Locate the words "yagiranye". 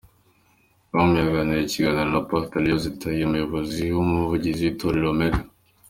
1.17-1.55